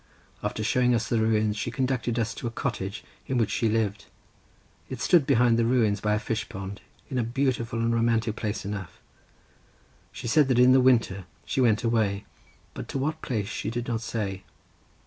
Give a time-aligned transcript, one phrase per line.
[0.41, 4.05] After showing us the ruins she conducted us to a cottage in which she lived;
[4.89, 6.81] it stood behind the ruins by a fishpond,
[7.11, 12.25] in a beautiful and romantic place enough—she said that in the winter she went away,
[12.73, 14.41] but to what place she did not say.